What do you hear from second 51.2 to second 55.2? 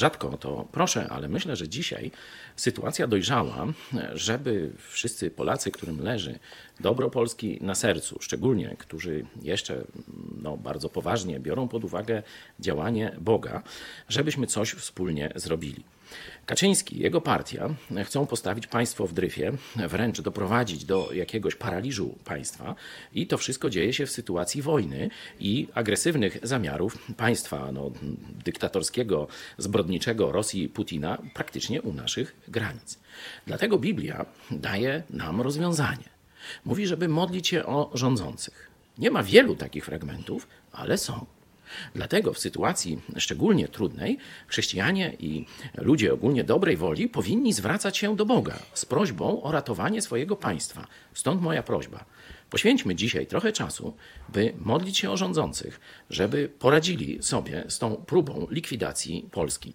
moja prośba. Poświęćmy dzisiaj trochę czasu, by modlić się o